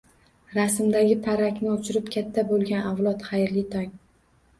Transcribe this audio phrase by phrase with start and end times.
[0.53, 3.93] Rasmdagi parrakni uchirib katta bo'lgan avlod, xayrli tong!